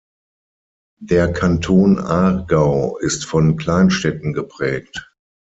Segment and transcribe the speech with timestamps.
[0.99, 5.13] Der Kanton Aargau ist von Kleinstädten geprägt.